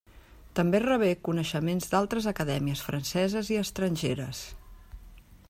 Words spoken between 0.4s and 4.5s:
També rebé reconeixements d'altres acadèmies franceses i estrangeres.